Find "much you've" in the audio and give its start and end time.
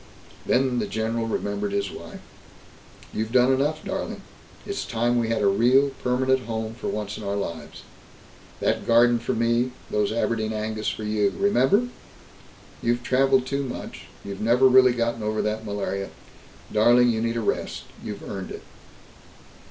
13.61-14.41